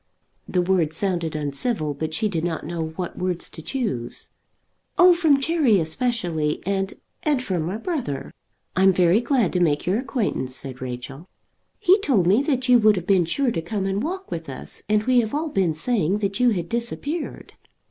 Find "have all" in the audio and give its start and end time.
15.19-15.49